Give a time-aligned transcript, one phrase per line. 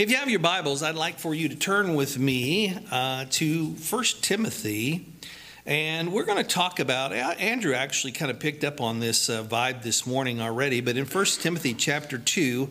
[0.00, 3.66] If you have your Bibles, I'd like for you to turn with me uh, to
[3.66, 5.04] 1 Timothy.
[5.66, 9.44] And we're going to talk about, Andrew actually kind of picked up on this uh,
[9.44, 12.70] vibe this morning already, but in 1 Timothy chapter 2,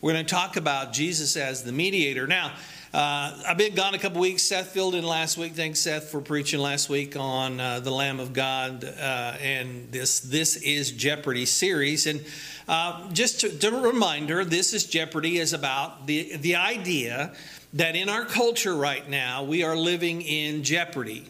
[0.00, 2.28] we're going to talk about Jesus as the mediator.
[2.28, 2.52] Now,
[2.92, 4.42] uh, I've been gone a couple weeks.
[4.42, 5.52] Seth filled in last week.
[5.52, 10.20] Thanks, Seth, for preaching last week on uh, the Lamb of God uh, and this
[10.20, 12.06] This is Jeopardy series.
[12.06, 12.24] And
[12.66, 17.34] uh, just to, to, a reminder, This is Jeopardy is about the, the idea
[17.74, 21.26] that in our culture right now, we are living in jeopardy.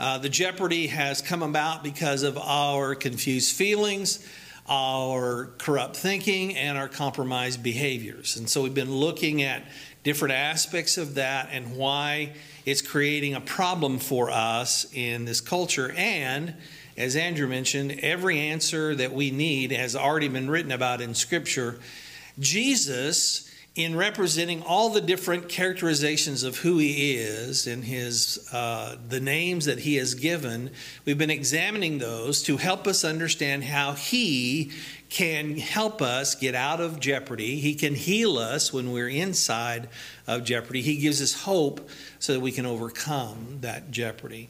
[0.00, 4.26] Uh, the jeopardy has come about because of our confused feelings,
[4.66, 8.38] our corrupt thinking, and our compromised behaviors.
[8.38, 9.64] And so we've been looking at
[10.08, 12.32] different aspects of that and why
[12.64, 15.92] it's creating a problem for us in this culture.
[15.98, 16.54] And
[16.96, 21.78] as Andrew mentioned, every answer that we need has already been written about in Scripture.
[22.38, 29.20] Jesus in representing all the different characterizations of who he is and his uh, the
[29.20, 30.68] names that he has given
[31.04, 34.72] we've been examining those to help us understand how he
[35.08, 39.88] can help us get out of jeopardy he can heal us when we're inside
[40.26, 44.48] of jeopardy he gives us hope so that we can overcome that jeopardy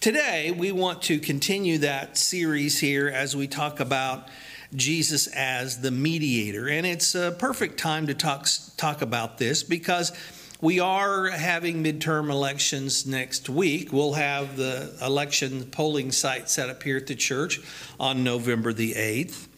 [0.00, 4.28] today we want to continue that series here as we talk about
[4.74, 6.68] Jesus as the mediator.
[6.68, 10.12] And it's a perfect time to talk, talk about this because
[10.60, 13.92] we are having midterm elections next week.
[13.92, 17.60] We'll have the election polling site set up here at the church
[18.00, 19.48] on November the 8th.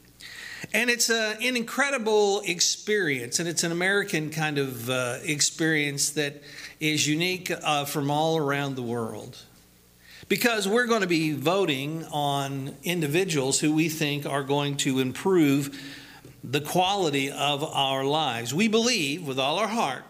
[0.72, 6.42] And it's a, an incredible experience, and it's an American kind of uh, experience that
[6.80, 9.36] is unique uh, from all around the world
[10.28, 15.78] because we're going to be voting on individuals who we think are going to improve
[16.42, 18.52] the quality of our lives.
[18.52, 20.05] We believe with all our heart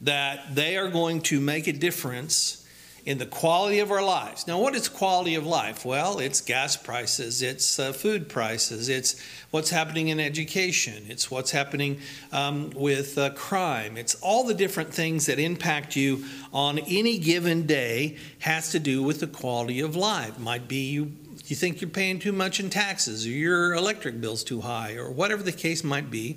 [0.00, 2.63] that they are going to make a difference
[3.04, 4.46] in the quality of our lives.
[4.46, 5.84] Now, what is quality of life?
[5.84, 9.20] Well, it's gas prices, it's uh, food prices, it's
[9.50, 12.00] what's happening in education, it's what's happening
[12.32, 13.98] um, with uh, crime.
[13.98, 19.02] It's all the different things that impact you on any given day has to do
[19.02, 20.38] with the quality of life.
[20.38, 21.12] Might be you
[21.46, 25.10] you think you're paying too much in taxes or your electric bill's too high or
[25.10, 26.36] whatever the case might be.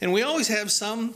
[0.00, 1.14] And we always have some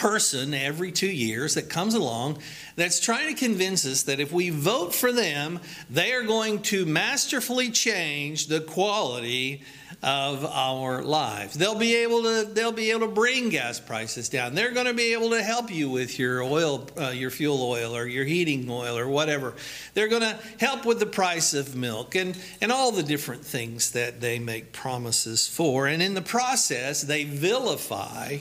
[0.00, 2.38] person every two years that comes along
[2.74, 6.86] that's trying to convince us that if we vote for them, they are going to
[6.86, 9.62] masterfully change the quality
[10.02, 11.52] of our lives.
[11.52, 14.54] They'll be able to they'll be able to bring gas prices down.
[14.54, 17.94] They're going to be able to help you with your oil uh, your fuel oil
[17.94, 19.52] or your heating oil or whatever.
[19.92, 23.90] They're going to help with the price of milk and and all the different things
[23.90, 25.86] that they make promises for.
[25.86, 28.38] And in the process, they vilify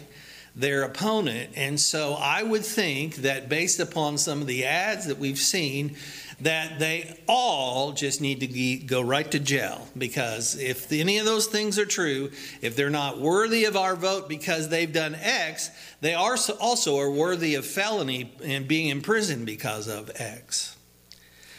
[0.60, 1.52] their opponent.
[1.56, 5.96] And so I would think that based upon some of the ads that we've seen,
[6.42, 11.48] that they all just need to go right to jail because if any of those
[11.48, 12.32] things are true,
[12.62, 15.70] if they're not worthy of our vote because they've done X,
[16.02, 20.78] they are also are worthy of felony and being imprisoned because of X.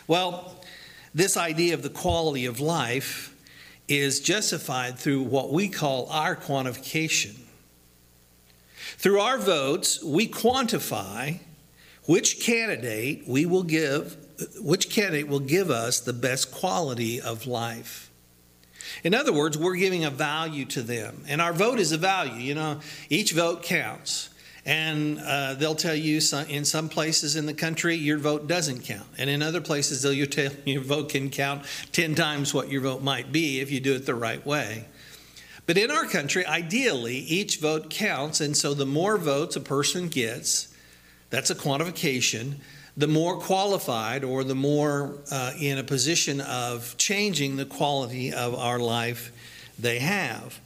[0.06, 0.62] Well,
[1.14, 3.34] this idea of the quality of life
[3.88, 7.39] is justified through what we call our quantification.
[9.00, 11.40] Through our votes, we quantify
[12.04, 14.18] which candidate we will give
[14.60, 18.10] which candidate will give us the best quality of life.
[19.02, 21.24] In other words, we're giving a value to them.
[21.28, 22.42] And our vote is a value.
[22.42, 24.28] You know, each vote counts.
[24.66, 28.82] And uh, they'll tell you some, in some places in the country your vote doesn't
[28.84, 29.06] count.
[29.16, 32.82] And in other places, they'll tell you your vote can count 10 times what your
[32.82, 34.84] vote might be if you do it the right way.
[35.70, 38.40] But in our country, ideally, each vote counts.
[38.40, 40.66] And so the more votes a person gets,
[41.30, 42.56] that's a quantification,
[42.96, 48.52] the more qualified or the more uh, in a position of changing the quality of
[48.56, 49.30] our life
[49.78, 50.58] they have.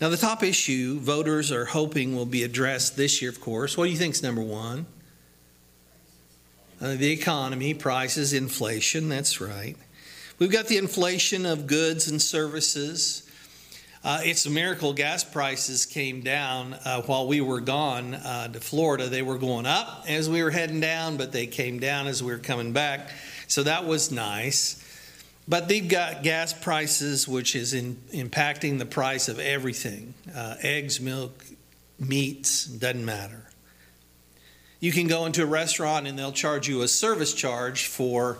[0.00, 3.76] Now, the top issue voters are hoping will be addressed this year, of course.
[3.76, 4.86] What do you think is number one?
[6.80, 9.08] Uh, the economy, prices, inflation.
[9.08, 9.74] That's right.
[10.38, 13.25] We've got the inflation of goods and services.
[14.04, 18.60] Uh, it's a miracle gas prices came down uh, while we were gone uh, to
[18.60, 19.08] Florida.
[19.08, 22.30] They were going up as we were heading down, but they came down as we
[22.30, 23.10] were coming back.
[23.48, 24.82] So that was nice.
[25.48, 31.00] But they've got gas prices, which is in, impacting the price of everything uh, eggs,
[31.00, 31.44] milk,
[31.98, 33.44] meats, doesn't matter.
[34.80, 38.38] You can go into a restaurant and they'll charge you a service charge for,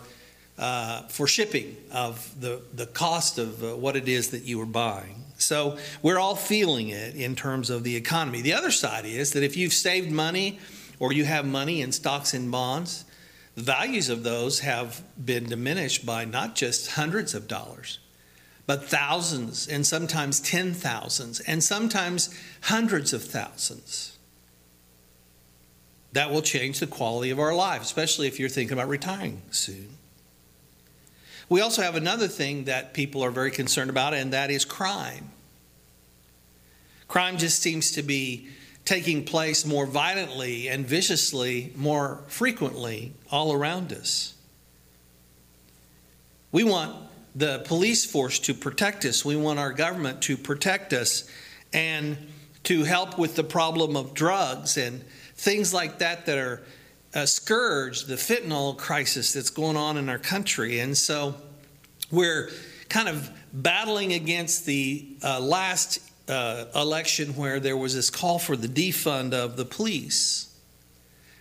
[0.57, 4.65] uh, for shipping of the, the cost of uh, what it is that you were
[4.65, 5.23] buying.
[5.37, 8.41] So we're all feeling it in terms of the economy.
[8.41, 10.59] The other side is that if you've saved money
[10.99, 13.05] or you have money in stocks and bonds,
[13.55, 17.99] the values of those have been diminished by not just hundreds of dollars,
[18.65, 24.17] but thousands and sometimes ten thousands and sometimes hundreds of thousands.
[26.13, 29.96] That will change the quality of our life, especially if you're thinking about retiring soon.
[31.49, 35.31] We also have another thing that people are very concerned about, and that is crime.
[37.07, 38.47] Crime just seems to be
[38.83, 44.33] taking place more violently and viciously more frequently all around us.
[46.51, 46.95] We want
[47.35, 51.29] the police force to protect us, we want our government to protect us
[51.71, 52.17] and
[52.63, 55.03] to help with the problem of drugs and
[55.35, 56.63] things like that that are
[57.17, 60.79] a scourge, the fentanyl crisis that's going on in our country.
[60.79, 61.33] And so
[62.11, 62.51] we're
[62.89, 65.99] kind of battling against the uh, last
[66.29, 70.55] uh, election where there was this call for the defund of the police.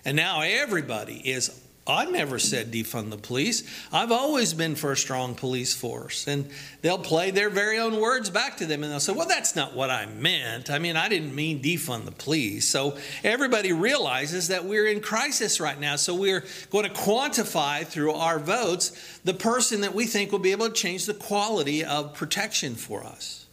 [0.06, 1.50] And now everybody is
[1.88, 3.62] I never said defund the police.
[3.92, 6.26] I've always been for a strong police force.
[6.26, 6.48] And
[6.82, 9.76] they'll play their very own words back to them and they'll say, well, that's not
[9.76, 10.68] what I meant.
[10.68, 12.66] I mean, I didn't mean defund the police.
[12.66, 15.94] So everybody realizes that we're in crisis right now.
[15.94, 20.52] So we're going to quantify through our votes the person that we think will be
[20.52, 23.46] able to change the quality of protection for us.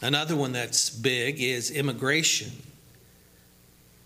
[0.00, 2.52] Another one that's big is immigration.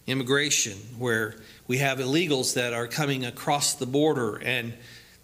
[0.07, 1.37] Immigration, where
[1.69, 4.75] we have illegals that are coming across the border and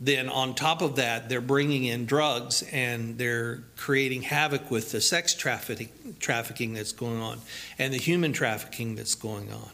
[0.00, 5.00] then on top of that they're bringing in drugs and they're creating havoc with the
[5.00, 5.88] sex trafficking,
[6.20, 7.40] trafficking that's going on
[7.78, 9.70] and the human trafficking that's going on.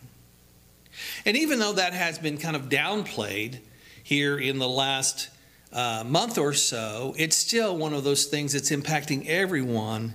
[1.27, 3.59] And even though that has been kind of downplayed
[4.03, 5.29] here in the last
[5.73, 10.15] uh, month or so it's still one of those things that's impacting everyone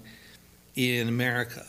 [0.75, 1.66] in america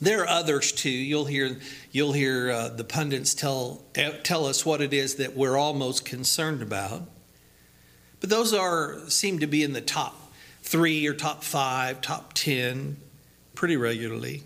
[0.00, 0.90] there are others too.
[0.90, 1.58] You'll hear
[1.92, 3.82] you'll hear uh, the pundits tell
[4.22, 7.02] tell us what it is that we're all most concerned about.
[8.20, 10.32] But those are seem to be in the top
[10.62, 12.96] three or top five, top ten,
[13.54, 14.42] pretty regularly.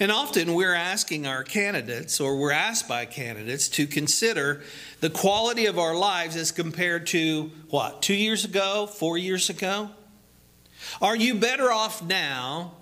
[0.00, 4.62] And often we're asking our candidates, or we're asked by candidates, to consider
[5.00, 9.90] the quality of our lives as compared to what, two years ago, four years ago?
[11.00, 12.72] Are you better off now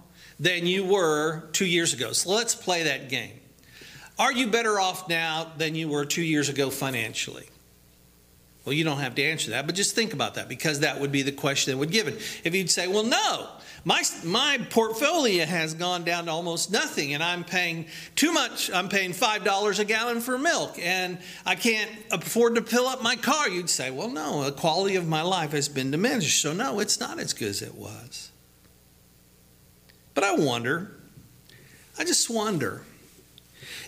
[0.45, 2.13] than you were two years ago.
[2.13, 3.41] So let's play that game.
[4.19, 7.49] Are you better off now than you were two years ago financially?
[8.65, 11.11] Well, you don't have to answer that, but just think about that because that would
[11.11, 12.17] be the question that would give it.
[12.45, 13.49] If you'd say, well, no,
[13.85, 18.71] my, my portfolio has gone down to almost nothing and I'm paying too much.
[18.71, 23.17] I'm paying $5 a gallon for milk and I can't afford to fill up my
[23.17, 23.49] car.
[23.49, 26.43] You'd say, well, no, the quality of my life has been diminished.
[26.43, 28.31] So, no, it's not as good as it was.
[30.15, 30.91] But I wonder,
[31.99, 32.83] I just wonder,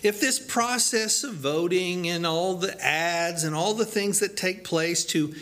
[0.03, 4.63] if this process of voting and all the ads and all the things that take
[4.63, 5.33] place to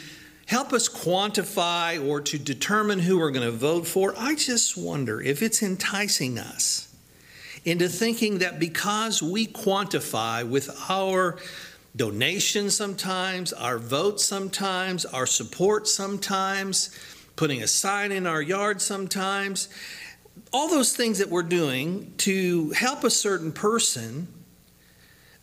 [0.45, 5.21] help us quantify or to determine who we're going to vote for, I just wonder
[5.21, 6.93] if it's enticing us
[7.65, 11.37] into thinking that because we quantify with our
[11.95, 16.95] donations sometimes, our votes sometimes, our support sometimes,
[17.35, 19.67] putting a sign in our yard sometimes,
[20.51, 24.27] all those things that we're doing to help a certain person,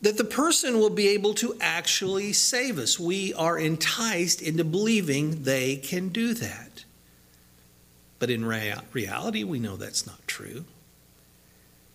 [0.00, 2.98] that the person will be able to actually save us.
[2.98, 6.84] We are enticed into believing they can do that.
[8.18, 10.64] But in rea- reality, we know that's not true.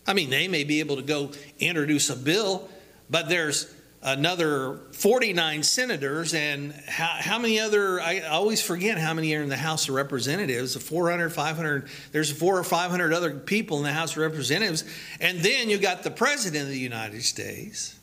[0.06, 2.70] I mean, they may be able to go introduce a bill,
[3.10, 9.34] but there's another 49 senators and how, how, many other i always forget how many
[9.34, 13.84] are in the house of representatives 400 500 there's four or 500 other people in
[13.84, 14.84] the house of representatives
[15.20, 17.98] and then you got the president of the united states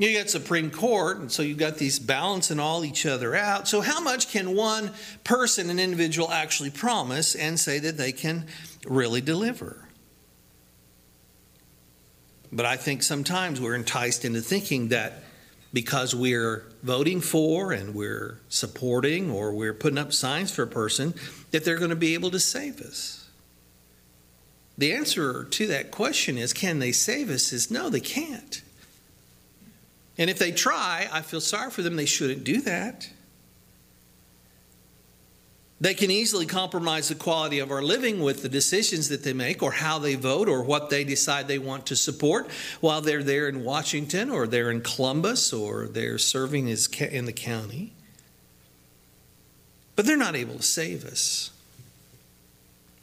[0.00, 3.68] you got supreme court and so you got these balancing all each other out.
[3.68, 4.92] So how much can one
[5.24, 8.46] person an individual actually promise and say that they can
[8.86, 9.86] really deliver?
[12.50, 15.22] But i think sometimes we're enticed into thinking that
[15.72, 21.14] because we're voting for and we're supporting or we're putting up signs for a person
[21.52, 23.28] that they're going to be able to save us.
[24.76, 27.52] The answer to that question is can they save us?
[27.52, 28.62] Is no, they can't.
[30.18, 31.96] And if they try, I feel sorry for them.
[31.96, 33.08] They shouldn't do that.
[35.80, 39.62] They can easily compromise the quality of our living with the decisions that they make
[39.62, 42.50] or how they vote or what they decide they want to support
[42.82, 47.94] while they're there in Washington or they're in Columbus or they're serving in the county.
[49.96, 51.50] But they're not able to save us.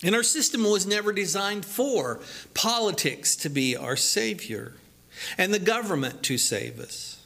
[0.03, 2.19] And our system was never designed for
[2.53, 4.73] politics to be our savior
[5.35, 7.25] and the government to save us.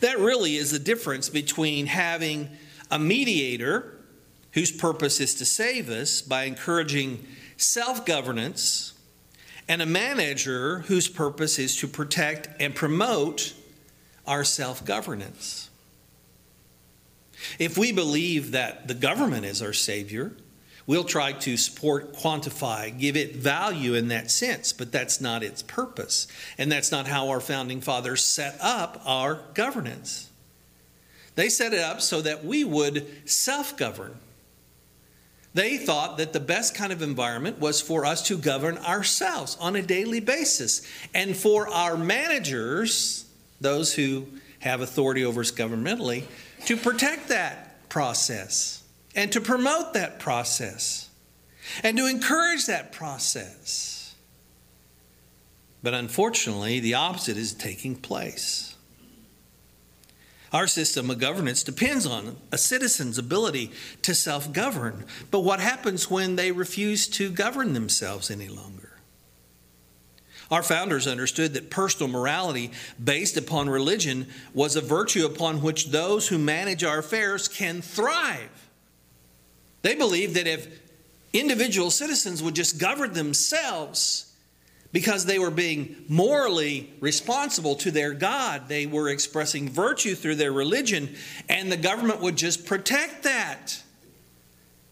[0.00, 2.48] That really is the difference between having
[2.90, 3.96] a mediator
[4.52, 8.94] whose purpose is to save us by encouraging self governance
[9.68, 13.54] and a manager whose purpose is to protect and promote
[14.26, 15.70] our self governance.
[17.58, 20.32] If we believe that the government is our savior,
[20.86, 25.62] we'll try to support, quantify, give it value in that sense, but that's not its
[25.62, 26.26] purpose.
[26.58, 30.29] And that's not how our founding fathers set up our governance.
[31.40, 34.14] They set it up so that we would self govern.
[35.54, 39.74] They thought that the best kind of environment was for us to govern ourselves on
[39.74, 40.86] a daily basis.
[41.14, 43.24] And for our managers,
[43.58, 44.26] those who
[44.58, 46.24] have authority over us governmentally,
[46.66, 48.82] to protect that process
[49.16, 51.08] and to promote that process
[51.82, 54.14] and to encourage that process.
[55.82, 58.69] But unfortunately, the opposite is taking place.
[60.52, 63.70] Our system of governance depends on a citizen's ability
[64.02, 65.04] to self govern.
[65.30, 68.90] But what happens when they refuse to govern themselves any longer?
[70.50, 76.26] Our founders understood that personal morality based upon religion was a virtue upon which those
[76.26, 78.68] who manage our affairs can thrive.
[79.82, 80.66] They believed that if
[81.32, 84.29] individual citizens would just govern themselves
[84.92, 90.52] because they were being morally responsible to their God, they were expressing virtue through their
[90.52, 91.14] religion,
[91.48, 93.82] and the government would just protect that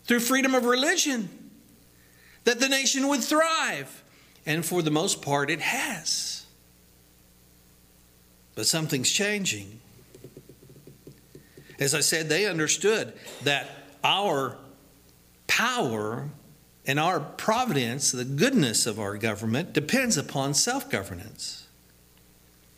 [0.04, 1.28] through freedom of religion,
[2.44, 4.02] that the nation would thrive.
[4.46, 6.46] And for the most part, it has.
[8.54, 9.80] But something's changing.
[11.78, 13.12] As I said, they understood
[13.42, 13.68] that
[14.02, 14.56] our
[15.46, 16.30] power
[16.88, 21.66] and our providence, the goodness of our government, depends upon self governance.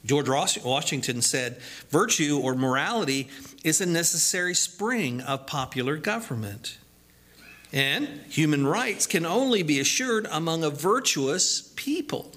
[0.05, 3.29] George Washington said, Virtue or morality
[3.63, 6.79] is a necessary spring of popular government.
[7.73, 12.33] And human rights can only be assured among a virtuous people.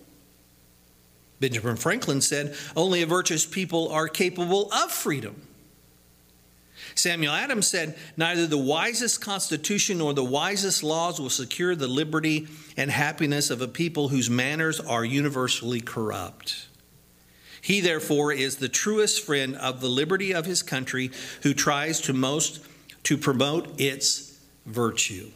[1.39, 5.47] Benjamin Franklin said, Only a virtuous people are capable of freedom.
[6.95, 12.47] Samuel Adams said, Neither the wisest constitution nor the wisest laws will secure the liberty
[12.77, 16.67] and happiness of a people whose manners are universally corrupt.
[17.61, 21.11] He, therefore, is the truest friend of the liberty of his country
[21.43, 22.59] who tries to most
[23.03, 25.31] to promote its virtue.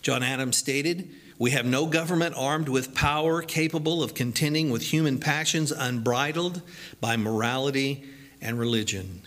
[0.00, 5.18] John Adams stated, We have no government armed with power capable of contending with human
[5.18, 6.62] passions unbridled
[7.00, 8.04] by morality
[8.40, 9.22] and religion.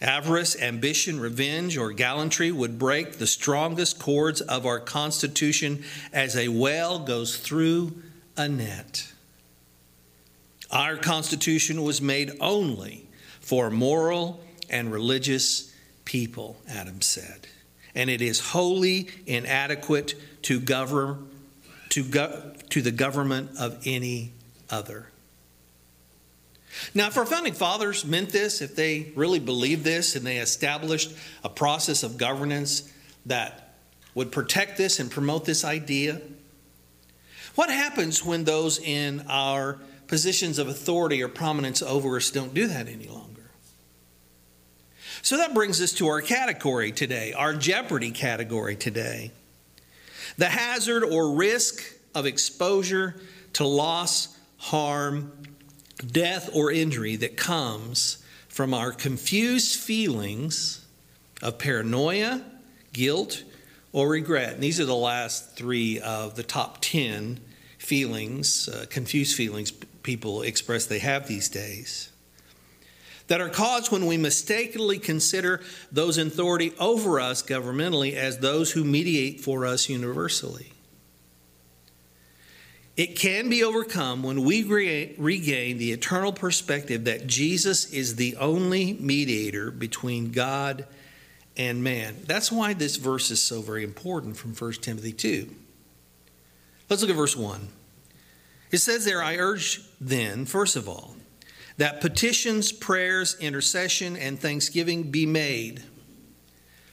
[0.00, 6.48] Avarice, ambition, revenge, or gallantry would break the strongest cords of our Constitution as a
[6.48, 8.00] whale goes through
[8.36, 9.12] a net.
[10.70, 13.06] Our Constitution was made only
[13.40, 14.40] for moral
[14.70, 15.74] and religious
[16.04, 17.48] people, Adams said,
[17.94, 21.28] and it is wholly inadequate to govern
[21.90, 24.32] to, go, to the government of any
[24.70, 25.08] other.
[26.94, 31.12] Now, if our founding fathers meant this, if they really believed this and they established
[31.42, 32.92] a process of governance
[33.26, 33.74] that
[34.14, 36.20] would protect this and promote this idea,
[37.54, 42.66] what happens when those in our positions of authority or prominence over us don't do
[42.68, 43.50] that any longer?
[45.22, 49.32] So that brings us to our category today, our jeopardy category today.
[50.36, 51.82] The hazard or risk
[52.14, 53.20] of exposure
[53.54, 55.32] to loss, harm,
[56.06, 60.84] death or injury that comes from our confused feelings
[61.42, 62.44] of paranoia,
[62.92, 63.44] guilt,
[63.92, 64.54] or regret.
[64.54, 67.40] And these are the last three of the top 10
[67.78, 72.10] feelings, uh, confused feelings people express they have these days.
[73.28, 75.60] That are caused when we mistakenly consider
[75.92, 80.72] those in authority over us governmentally as those who mediate for us universally.
[82.98, 88.94] It can be overcome when we regain the eternal perspective that Jesus is the only
[88.94, 90.84] mediator between God
[91.56, 92.16] and man.
[92.26, 95.48] That's why this verse is so very important from 1 Timothy 2.
[96.90, 97.68] Let's look at verse 1.
[98.72, 101.14] It says there, I urge then, first of all,
[101.76, 105.84] that petitions, prayers, intercession, and thanksgiving be made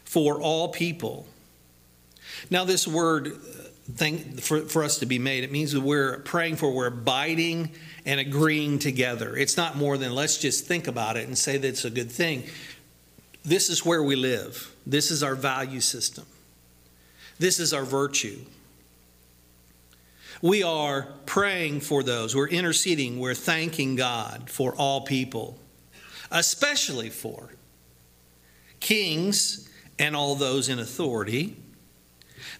[0.03, 1.25] for all people.
[2.51, 5.43] Now, this word uh, thing for, for us to be made.
[5.43, 7.71] It means that we're praying for, we're abiding
[8.05, 9.35] and agreeing together.
[9.35, 12.11] It's not more than let's just think about it and say that it's a good
[12.11, 12.43] thing.
[13.43, 16.25] This is where we live, this is our value system.
[17.37, 18.39] This is our virtue.
[20.41, 25.57] We are praying for those, we're interceding, we're thanking God for all people,
[26.31, 27.49] especially for
[28.79, 31.55] kings and all those in authority,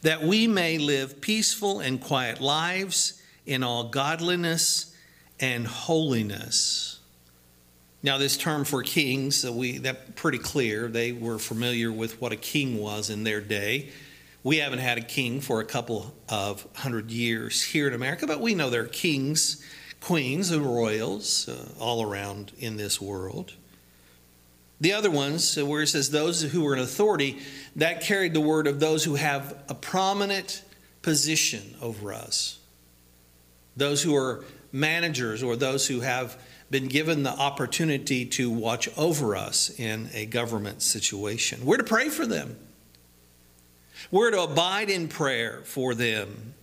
[0.06, 4.96] that we may live peaceful and quiet lives in all godliness
[5.40, 7.00] and holiness.
[8.04, 10.90] Now, this term for kings, uh, we that pretty clear.
[10.90, 13.90] They were familiar with what a king was in their day.
[14.44, 18.40] We haven't had a king for a couple of hundred years here in America, but
[18.40, 19.66] we know there are kings,
[20.02, 23.54] queens, and royals uh, all around in this world.
[24.82, 27.40] The other ones, uh, where it says those who are in authority,
[27.76, 30.64] that carried the word of those who have a prominent
[31.02, 32.60] position over us.
[33.78, 36.38] Those who are managers or those who have
[36.70, 41.66] been given the opportunity to watch over us in a government situation.
[41.66, 42.58] We're to pray for them.
[44.12, 46.54] We're to abide in prayer for them.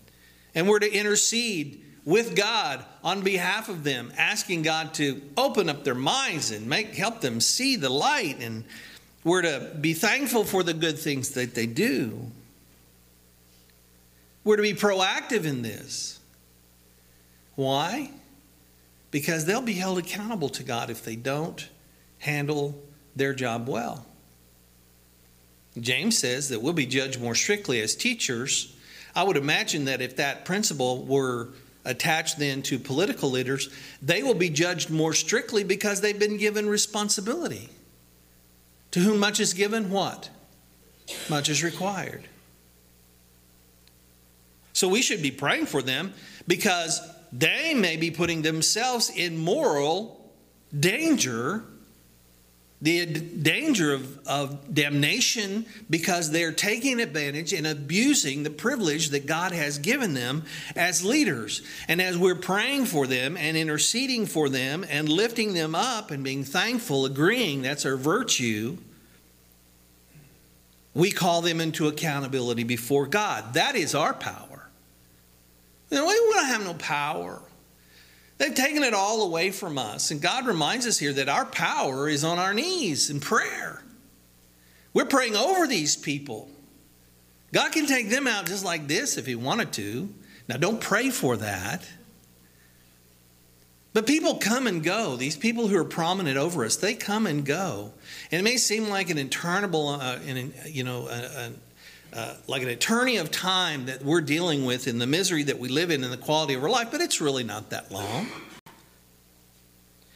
[0.55, 5.85] And we're to intercede with God on behalf of them, asking God to open up
[5.85, 8.41] their minds and make help them see the light.
[8.41, 8.65] And
[9.25, 12.31] we're to be thankful for the good things that they do.
[14.45, 16.19] We're to be proactive in this.
[17.55, 18.11] Why?
[19.11, 21.69] Because they'll be held accountable to God if they don't
[22.19, 22.81] handle
[23.15, 24.07] their job well.
[25.81, 28.75] James says that we'll be judged more strictly as teachers.
[29.15, 31.51] I would imagine that if that principle were
[31.85, 33.69] attached then to political leaders,
[34.01, 37.69] they will be judged more strictly because they've been given responsibility.
[38.93, 40.31] To whom much is given, what?
[41.29, 42.29] Much is required.
[44.73, 46.13] So we should be praying for them
[46.47, 47.01] because
[47.33, 50.33] they may be putting themselves in moral
[50.79, 51.65] danger
[52.83, 59.53] the danger of, of damnation because they're taking advantage and abusing the privilege that God
[59.53, 60.43] has given them
[60.75, 61.63] as leaders.
[61.87, 66.25] And as we're praying for them and interceding for them and lifting them up and
[66.25, 68.77] being thankful, agreeing that's our virtue,
[70.93, 73.55] we call them into accountability before God.
[73.55, 74.69] That is our power.
[75.89, 77.41] we don't have no power.
[78.43, 80.11] They've taken it all away from us.
[80.11, 83.85] And God reminds us here that our power is on our knees in prayer.
[84.93, 86.51] We're praying over these people.
[87.53, 90.13] God can take them out just like this if He wanted to.
[90.49, 91.89] Now, don't pray for that.
[93.93, 95.15] But people come and go.
[95.15, 97.93] These people who are prominent over us, they come and go.
[98.33, 101.53] And it may seem like an interminable, uh, an, you know, a, a,
[102.13, 105.69] uh, like an attorney of time that we're dealing with in the misery that we
[105.69, 108.27] live in and the quality of our life, but it's really not that long.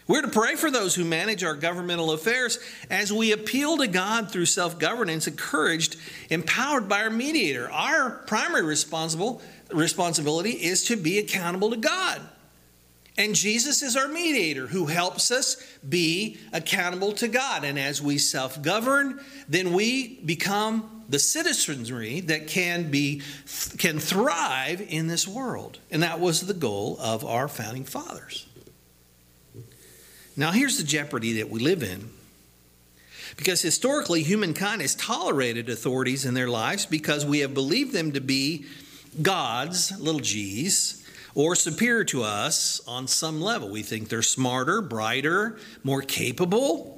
[0.09, 4.31] We're to pray for those who manage our governmental affairs as we appeal to God
[4.31, 5.97] through self governance, encouraged,
[6.31, 7.69] empowered by our mediator.
[7.71, 12.21] Our primary responsible, responsibility is to be accountable to God.
[13.19, 15.57] And Jesus is our mediator who helps us
[15.89, 17.65] be accountable to God.
[17.65, 23.23] And as we self govern, then we become the citizenry that can be
[23.79, 25.79] can thrive in this world.
[25.91, 28.47] And that was the goal of our founding fathers.
[30.37, 32.11] Now here's the jeopardy that we live in.
[33.37, 38.21] Because historically humankind has tolerated authorities in their lives because we have believed them to
[38.21, 38.65] be
[39.21, 43.69] gods, little g's, or superior to us on some level.
[43.69, 46.96] We think they're smarter, brighter, more capable,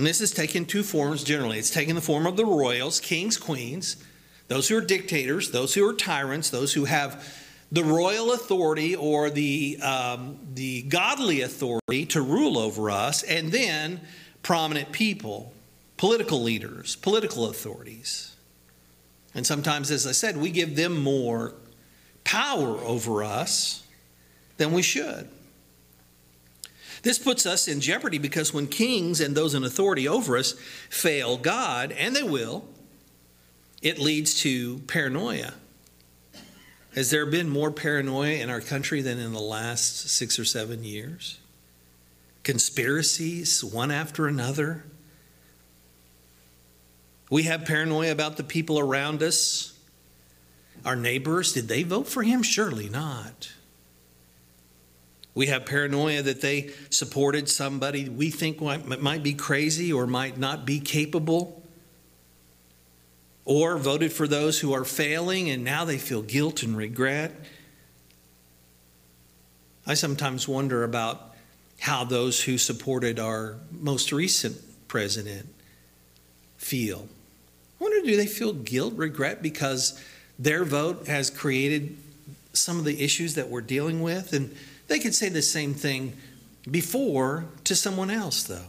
[0.00, 1.58] and this is taken two forms generally.
[1.58, 4.02] It's taken the form of the royals, kings, queens,
[4.48, 7.22] those who are dictators, those who are tyrants, those who have
[7.70, 14.00] the royal authority or the, um, the godly authority to rule over us, and then
[14.42, 15.52] prominent people,
[15.98, 18.34] political leaders, political authorities.
[19.34, 21.52] And sometimes, as I said, we give them more
[22.24, 23.82] power over us
[24.56, 25.28] than we should.
[27.02, 30.52] This puts us in jeopardy because when kings and those in authority over us
[30.88, 32.64] fail God, and they will,
[33.82, 35.54] it leads to paranoia.
[36.94, 40.82] Has there been more paranoia in our country than in the last six or seven
[40.84, 41.38] years?
[42.42, 44.84] Conspiracies, one after another.
[47.30, 49.78] We have paranoia about the people around us.
[50.84, 52.42] Our neighbors, did they vote for him?
[52.42, 53.52] Surely not.
[55.34, 60.66] We have paranoia that they supported somebody we think might be crazy or might not
[60.66, 61.62] be capable,
[63.44, 67.32] or voted for those who are failing and now they feel guilt and regret.
[69.86, 71.34] I sometimes wonder about
[71.80, 75.48] how those who supported our most recent president
[76.58, 77.08] feel.
[77.80, 79.98] I wonder do they feel guilt, regret because
[80.38, 81.96] their vote has created
[82.52, 84.32] some of the issues that we're dealing with?
[84.34, 84.54] And
[84.90, 86.16] they could say the same thing
[86.68, 88.66] before to someone else, though.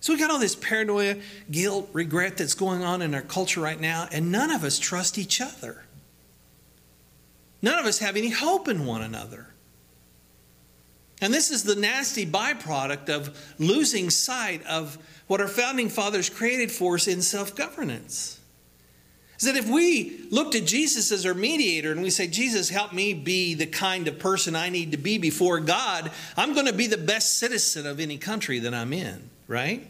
[0.00, 1.16] So we got all this paranoia,
[1.50, 5.16] guilt, regret that's going on in our culture right now, and none of us trust
[5.16, 5.84] each other.
[7.62, 9.46] None of us have any hope in one another.
[11.22, 16.70] And this is the nasty byproduct of losing sight of what our founding fathers created
[16.70, 18.39] for us in self governance.
[19.40, 22.92] Is that if we looked at Jesus as our mediator and we say, Jesus, help
[22.92, 26.72] me be the kind of person I need to be before God, I'm going to
[26.72, 29.84] be the best citizen of any country that I'm in right?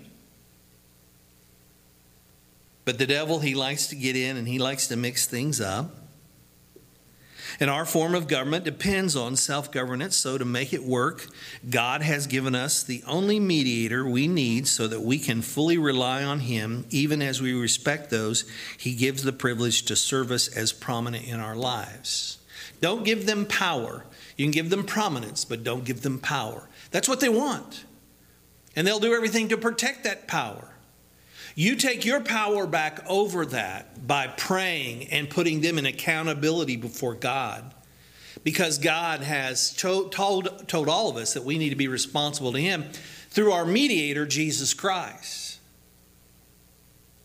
[2.86, 5.94] But the devil, he likes to get in and he likes to mix things up.
[7.60, 10.16] And our form of government depends on self governance.
[10.16, 11.26] So, to make it work,
[11.68, 16.24] God has given us the only mediator we need so that we can fully rely
[16.24, 20.72] on Him, even as we respect those He gives the privilege to serve us as
[20.72, 22.38] prominent in our lives.
[22.80, 24.06] Don't give them power.
[24.38, 26.66] You can give them prominence, but don't give them power.
[26.90, 27.84] That's what they want.
[28.74, 30.70] And they'll do everything to protect that power.
[31.54, 37.14] You take your power back over that by praying and putting them in accountability before
[37.14, 37.74] God.
[38.42, 42.52] Because God has told, told, told all of us that we need to be responsible
[42.52, 42.84] to Him
[43.28, 45.58] through our mediator, Jesus Christ.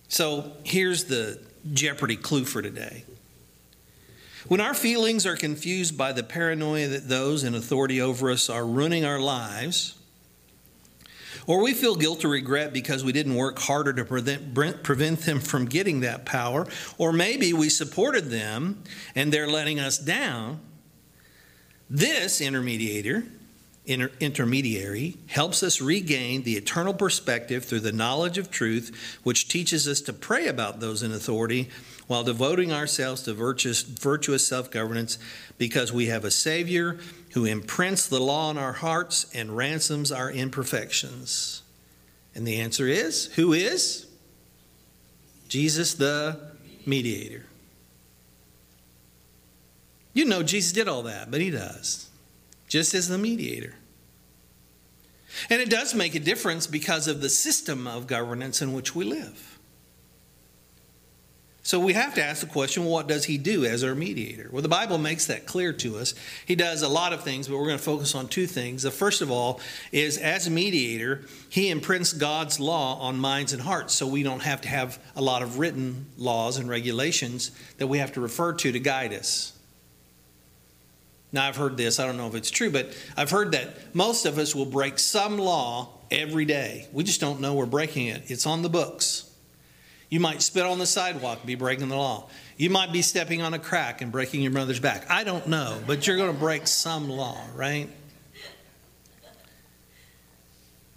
[0.08, 1.40] So here's the
[1.74, 3.06] Jeopardy clue for today.
[4.48, 8.66] When our feelings are confused by the paranoia that those in authority over us are
[8.66, 9.96] ruining our lives,
[11.48, 14.54] or we feel guilt or regret because we didn't work harder to prevent,
[14.84, 18.84] prevent them from getting that power, or maybe we supported them
[19.16, 20.60] and they're letting us down.
[21.90, 23.28] This intermediator,
[23.86, 29.88] inter, intermediary, helps us regain the eternal perspective through the knowledge of truth, which teaches
[29.88, 31.70] us to pray about those in authority
[32.08, 35.18] while devoting ourselves to virtuous, virtuous self governance
[35.58, 36.98] because we have a Savior
[37.36, 41.62] who imprints the law on our hearts and ransoms our imperfections?
[42.34, 44.08] And the answer is who is?
[45.50, 46.40] Jesus the
[46.86, 47.46] mediator.
[50.14, 52.10] You know, Jesus did all that, but he does,
[52.70, 53.76] just as the mediator.
[55.50, 59.04] And it does make a difference because of the system of governance in which we
[59.04, 59.55] live.
[61.66, 64.50] So we have to ask the question well, what does he do as our mediator?
[64.52, 66.14] Well, the Bible makes that clear to us.
[66.46, 68.84] He does a lot of things, but we're going to focus on two things.
[68.84, 69.60] The first of all
[69.92, 74.44] is as a mediator, he imprints God's law on minds and hearts, so we don't
[74.44, 77.50] have to have a lot of written laws and regulations
[77.80, 79.52] that we have to refer to to guide us.
[81.32, 84.28] Now, I've heard this, I don't know if it's true, but I've heard that most
[84.28, 86.88] of us will break some law every day.
[86.94, 89.32] We just don't know we're breaking it, it's on the books.
[90.16, 92.30] You might spit on the sidewalk and be breaking the law.
[92.56, 95.12] You might be stepping on a crack and breaking your mother's back.
[95.12, 97.90] I don't know, but you're going to break some law, right?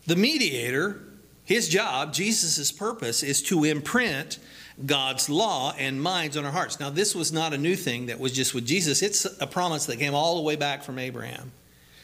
[0.06, 1.00] The mediator,
[1.44, 4.38] his job, Jesus' purpose, is to imprint
[4.86, 6.78] God's law and minds on our hearts.
[6.78, 9.86] Now, this was not a new thing that was just with Jesus, it's a promise
[9.86, 11.50] that came all the way back from Abraham.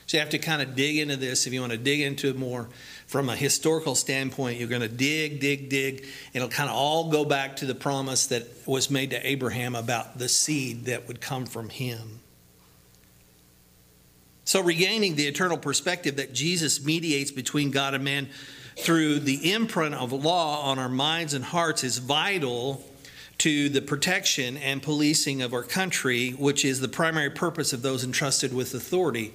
[0.07, 2.29] So you have to kind of dig into this if you want to dig into
[2.29, 2.68] it more
[3.07, 4.59] from a historical standpoint.
[4.59, 6.07] You're going to dig, dig, dig.
[6.33, 10.19] It'll kind of all go back to the promise that was made to Abraham about
[10.19, 12.21] the seed that would come from him.
[14.47, 18.29] So, regaining the eternal perspective that Jesus mediates between God and man
[18.77, 22.85] through the imprint of law on our minds and hearts is vital
[23.38, 28.05] to the protection and policing of our country, which is the primary purpose of those
[28.05, 29.33] entrusted with authority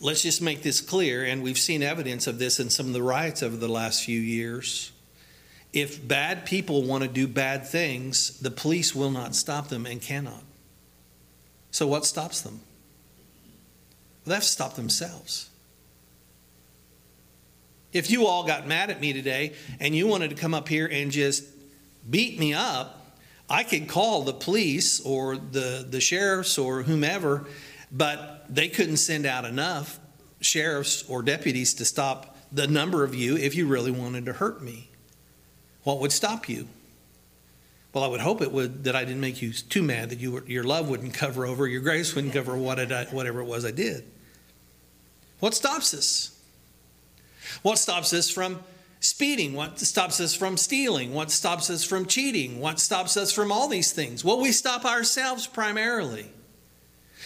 [0.00, 3.02] let's just make this clear, and we've seen evidence of this in some of the
[3.02, 4.92] riots over the last few years.
[5.72, 10.00] If bad people want to do bad things, the police will not stop them and
[10.00, 10.42] cannot.
[11.70, 12.60] So, what stops them?
[14.24, 15.50] Well, they have to stop themselves.
[17.92, 20.86] If you all got mad at me today and you wanted to come up here
[20.86, 21.44] and just
[22.08, 23.16] beat me up,
[23.48, 27.46] I could call the police or the, the sheriffs or whomever
[27.90, 29.98] but they couldn't send out enough
[30.40, 34.62] sheriffs or deputies to stop the number of you if you really wanted to hurt
[34.62, 34.88] me.
[35.82, 36.68] What would stop you?
[37.92, 40.32] Well, I would hope it would that I didn't make you too mad that you
[40.32, 42.78] were, your love wouldn't cover over, your grace wouldn't cover what
[43.10, 44.04] whatever it was I did.
[45.40, 46.38] What stops us?
[47.62, 48.60] What stops us from
[49.00, 49.54] speeding?
[49.54, 51.14] What stops us from stealing?
[51.14, 52.60] What stops us from cheating?
[52.60, 54.24] What stops us from all these things?
[54.24, 56.30] Well, we stop ourselves primarily.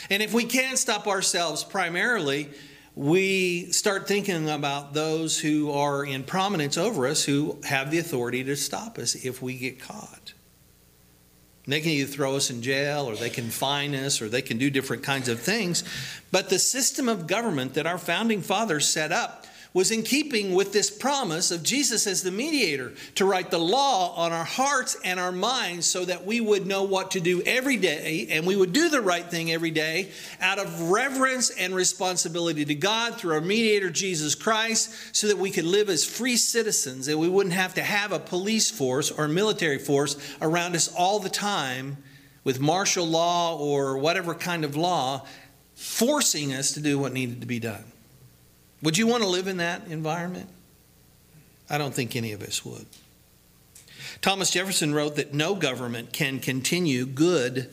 [0.09, 2.49] And if we can't stop ourselves primarily,
[2.95, 8.45] we start thinking about those who are in prominence over us who have the authority
[8.45, 10.33] to stop us if we get caught.
[11.67, 14.59] They can either throw us in jail or they can fine us or they can
[14.59, 15.85] do different kinds of things.
[16.33, 20.73] But the system of government that our founding fathers set up was in keeping with
[20.73, 25.21] this promise of Jesus as the mediator to write the law on our hearts and
[25.21, 28.73] our minds so that we would know what to do every day and we would
[28.73, 33.41] do the right thing every day out of reverence and responsibility to God through our
[33.41, 37.75] mediator Jesus Christ so that we could live as free citizens and we wouldn't have
[37.75, 41.97] to have a police force or military force around us all the time
[42.43, 45.25] with martial law or whatever kind of law
[45.75, 47.90] forcing us to do what needed to be done.
[48.83, 50.49] Would you want to live in that environment?
[51.69, 52.87] I don't think any of us would.
[54.21, 57.71] Thomas Jefferson wrote that no government can continue good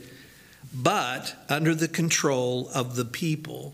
[0.74, 3.74] but under the control of the people.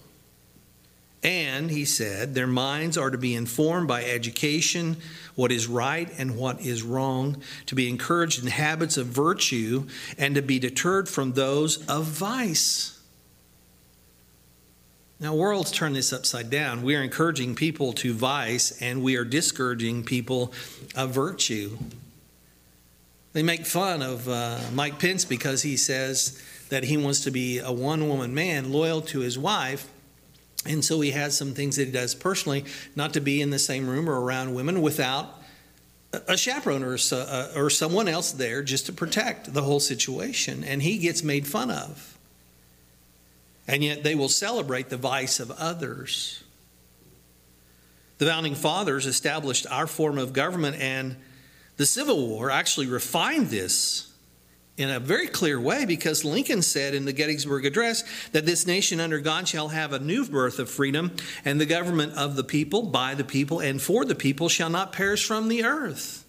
[1.24, 4.98] And, he said, their minds are to be informed by education,
[5.36, 10.36] what is right and what is wrong, to be encouraged in habits of virtue, and
[10.36, 12.93] to be deterred from those of vice.
[15.24, 16.82] Now, world's turned this upside down.
[16.82, 20.52] We are encouraging people to vice and we are discouraging people
[20.98, 21.78] of virtue.
[23.32, 27.60] They make fun of uh, Mike Pence because he says that he wants to be
[27.60, 29.88] a one woman man loyal to his wife.
[30.66, 33.60] And so he has some things that he does personally, not to be in the
[33.60, 35.42] same room or around women without
[36.12, 40.66] a chaperone or, uh, or someone else there just to protect the whole situation.
[40.66, 42.13] And he gets made fun of
[43.68, 46.44] and yet they will celebrate the vice of others.
[48.18, 51.16] The founding fathers established our form of government, and
[51.78, 54.14] the Civil War actually refined this
[54.76, 59.00] in a very clear way because Lincoln said in the Gettysburg Address that this nation
[59.00, 62.84] under God shall have a new birth of freedom, and the government of the people,
[62.84, 66.26] by the people, and for the people shall not perish from the earth.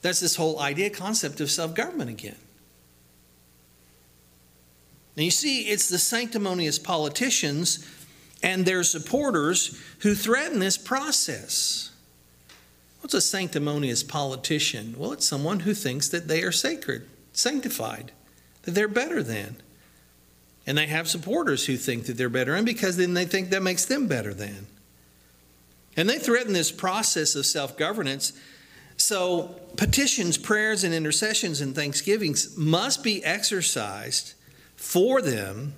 [0.00, 2.36] That's this whole idea, concept of self government again.
[5.18, 7.84] And you see, it's the sanctimonious politicians
[8.40, 11.90] and their supporters who threaten this process.
[13.00, 14.94] What's a sanctimonious politician?
[14.96, 18.12] Well, it's someone who thinks that they are sacred, sanctified,
[18.62, 19.56] that they're better than.
[20.68, 23.60] And they have supporters who think that they're better, and because then they think that
[23.64, 24.68] makes them better than.
[25.96, 28.34] And they threaten this process of self governance.
[28.96, 34.34] So, petitions, prayers, and intercessions and thanksgivings must be exercised
[34.78, 35.74] for them.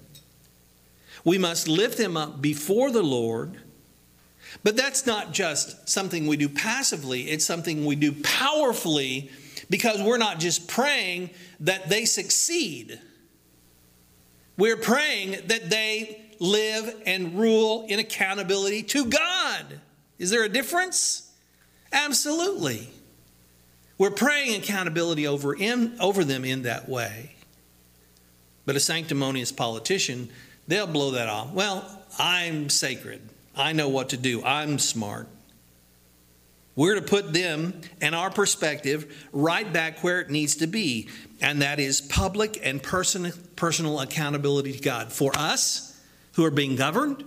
[1.25, 3.59] We must lift them up before the Lord.
[4.63, 9.31] But that's not just something we do passively, it's something we do powerfully
[9.71, 13.01] because we're not just praying that they succeed.
[14.59, 19.81] We're praying that they live and rule in accountability to God.
[20.19, 21.33] Is there a difference?
[21.93, 22.89] Absolutely.
[23.97, 27.37] We're praying accountability over, in, over them in that way.
[28.67, 30.29] But a sanctimonious politician,
[30.69, 31.53] they'll blow that off.
[31.53, 33.21] Well, I'm sacred.
[33.57, 34.45] I know what to do.
[34.45, 35.29] I'm smart.
[36.77, 41.09] We're to put them and our perspective right back where it needs to be,
[41.41, 46.01] and that is public and person, personal accountability to God for us
[46.35, 47.25] who are being governed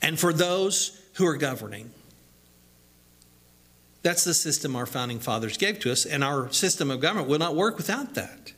[0.00, 1.90] and for those who are governing.
[4.02, 7.38] That's the system our founding fathers gave to us, and our system of government will
[7.38, 8.52] not work without that.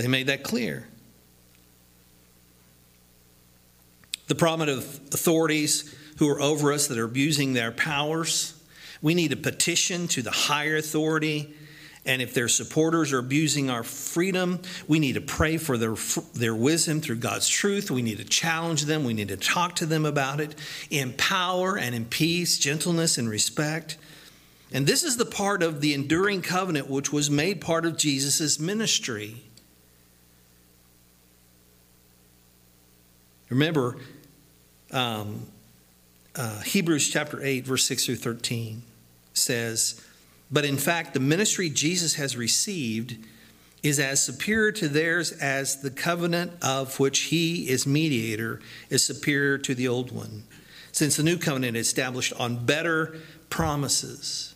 [0.00, 0.86] They made that clear.
[4.30, 4.78] the prominent
[5.12, 8.54] authorities who are over us that are abusing their powers.
[9.02, 11.52] We need a petition to the higher authority.
[12.06, 15.96] And if their supporters are abusing our freedom, we need to pray for their,
[16.32, 17.90] their wisdom through God's truth.
[17.90, 19.02] We need to challenge them.
[19.02, 20.54] We need to talk to them about it
[20.90, 23.96] in power and in peace, gentleness and respect.
[24.70, 28.60] And this is the part of the enduring covenant which was made part of Jesus'
[28.60, 29.42] ministry.
[33.50, 33.96] Remember,
[34.92, 35.46] um,
[36.36, 38.82] uh, Hebrews chapter 8, verse 6 through 13
[39.34, 40.00] says,
[40.50, 43.16] But in fact, the ministry Jesus has received
[43.82, 49.58] is as superior to theirs as the covenant of which he is mediator is superior
[49.58, 50.44] to the old one,
[50.92, 53.16] since the new covenant is established on better
[53.48, 54.54] promises.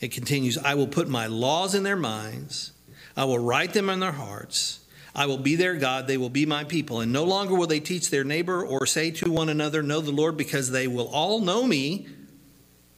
[0.00, 2.72] It continues, I will put my laws in their minds,
[3.16, 4.80] I will write them in their hearts
[5.14, 7.00] I will be their God, they will be my people.
[7.00, 10.10] And no longer will they teach their neighbor or say to one another, Know the
[10.10, 12.08] Lord, because they will all know me,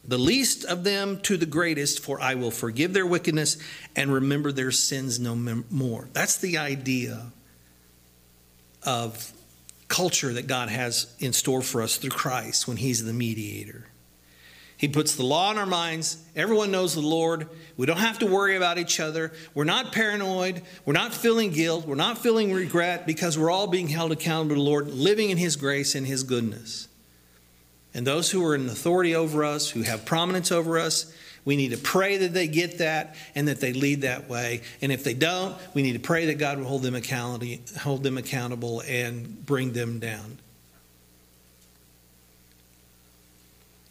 [0.03, 3.57] the least of them to the greatest, for I will forgive their wickedness
[3.95, 6.09] and remember their sins no more.
[6.13, 7.31] That's the idea
[8.83, 9.33] of
[9.87, 13.87] culture that God has in store for us through Christ when He's the mediator.
[14.77, 16.23] He puts the law in our minds.
[16.35, 17.49] Everyone knows the Lord.
[17.77, 19.33] We don't have to worry about each other.
[19.55, 20.61] We're not paranoid.
[20.85, 21.87] We're not feeling guilt.
[21.87, 25.37] We're not feeling regret because we're all being held accountable to the Lord, living in
[25.37, 26.87] His grace and His goodness.
[27.95, 31.11] And those who are in authority over us, who have prominence over us,
[31.43, 34.61] we need to pray that they get that and that they lead that way.
[34.81, 39.45] And if they don't, we need to pray that God will hold them accountable, and
[39.45, 40.37] bring them down.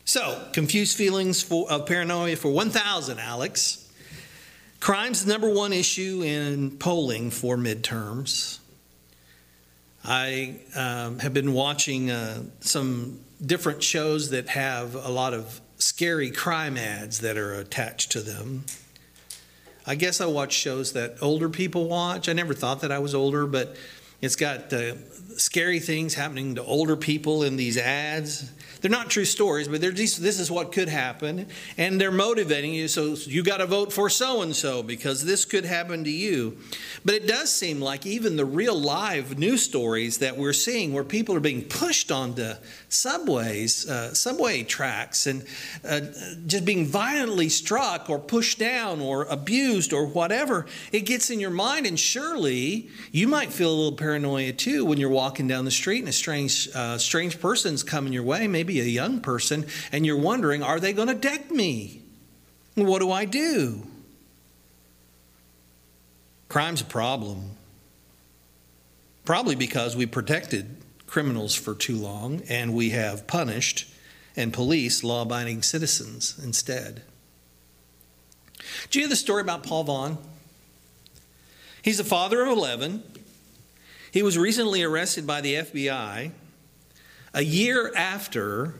[0.09, 3.91] So, confused feelings for, of paranoia for 1,000, Alex.
[4.79, 8.61] Crime's the number one issue in polling for midterms.
[10.05, 16.31] I um, have been watching uh, some different shows that have a lot of scary
[16.31, 18.65] crime ads that are attached to them.
[19.89, 22.29] I guess I watch shows that older people watch.
[22.29, 23.75] I never thought that I was older, but
[24.23, 24.99] it's got the
[25.37, 28.53] scary things happening to older people in these ads.
[28.87, 31.49] They're not true stories, but these, this is what could happen.
[31.77, 32.87] And they're motivating you.
[32.87, 36.57] So you got to vote for so and so because this could happen to you.
[37.05, 41.05] But it does seem like even the real live news stories that we're seeing where
[41.05, 42.53] people are being pushed onto
[42.91, 45.45] subways, uh, subway tracks, and
[45.89, 46.01] uh,
[46.47, 51.51] just being violently struck or pushed down or abused or whatever, it gets in your
[51.51, 51.87] mind.
[51.87, 56.01] And surely you might feel a little paranoia too when you're walking down the street
[56.01, 58.47] and a strange, uh, strange person's coming your way.
[58.47, 62.03] Maybe maybe a young person, and you're wondering, are they going to deck me?
[62.75, 63.87] What do I do?
[66.49, 67.51] Crime's a problem.
[69.25, 73.93] Probably because we protected criminals for too long and we have punished
[74.37, 77.03] and policed law abiding citizens instead.
[78.91, 80.19] Do you hear the story about Paul Vaughn?
[81.83, 83.03] He's the father of 11.
[84.11, 86.31] He was recently arrested by the FBI
[87.35, 88.75] a year after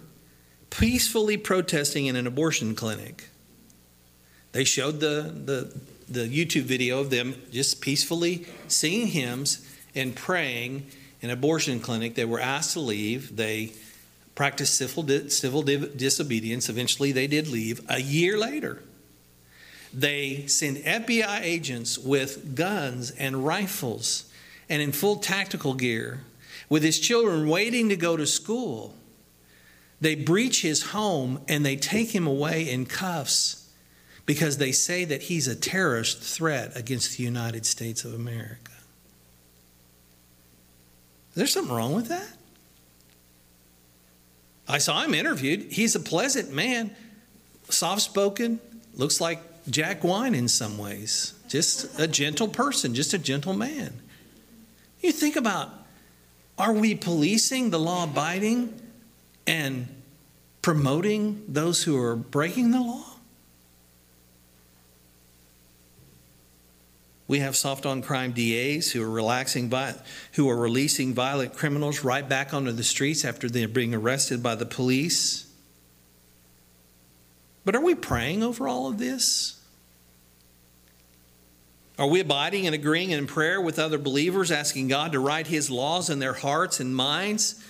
[0.71, 3.29] peacefully protesting in an abortion clinic.
[4.53, 10.87] They showed the, the, the YouTube video of them just peacefully singing hymns and praying
[11.21, 12.15] in an abortion clinic.
[12.15, 13.37] They were asked to leave.
[13.37, 13.73] They
[14.35, 16.69] practiced civil, civil disobedience.
[16.69, 17.81] Eventually, they did leave.
[17.89, 18.83] A year later,
[19.93, 24.31] they send FBI agents with guns and rifles
[24.69, 26.21] and in full tactical gear
[26.69, 28.95] with his children waiting to go to school.
[30.01, 33.66] They breach his home and they take him away in cuffs
[34.27, 38.73] because they say that he's a terrorist threat against the United States of America.
[41.31, 42.29] Is there something wrong with that?
[44.69, 45.73] I saw him interviewed.
[45.73, 46.95] He's a pleasant man,
[47.69, 48.59] soft spoken,
[48.95, 51.35] looks like Jack Wine in some ways.
[51.49, 53.93] Just a gentle person, just a gentle man.
[55.01, 55.71] You think about
[56.59, 58.81] are we policing the law abiding
[59.47, 59.87] and
[60.63, 63.16] promoting those who are breaking the law?
[67.29, 69.73] We have soft on crime DAs who are relaxing,
[70.33, 74.55] who are releasing violent criminals right back onto the streets after they're being arrested by
[74.55, 75.47] the police.
[77.65, 79.61] But are we praying over all of this?
[81.99, 85.71] Are we abiding and agreeing in prayer with other believers, asking God to write His
[85.71, 87.61] laws in their hearts and minds?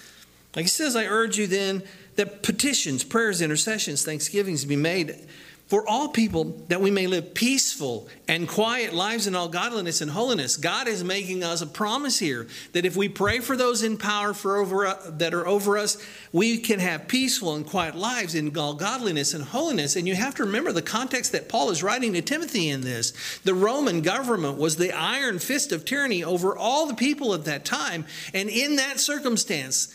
[0.55, 1.83] Like He says, I urge you then
[2.17, 5.27] that petitions, prayers, intercessions, thanksgivings be made
[5.67, 10.13] for all people that we may live peaceful and quiet lives in all godliness and
[10.13, 10.57] holiness.
[10.57, 14.33] God is making us a promise here that if we pray for those in power
[14.33, 16.01] for over, uh, that are over us,
[16.33, 19.97] we can have peaceful and quiet lives in all godliness and holiness.
[19.97, 23.41] And you have to remember the context that Paul is writing to Timothy in this.
[23.43, 27.65] The Roman government was the iron fist of tyranny over all the people at that
[27.65, 28.07] time.
[28.33, 29.93] And in that circumstance,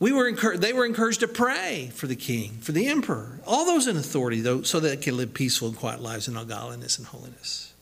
[0.00, 3.64] we were encouraged, they were encouraged to pray for the king, for the emperor, all
[3.64, 6.44] those in authority, though, so that they can live peaceful and quiet lives in all
[6.44, 7.72] godliness and holiness.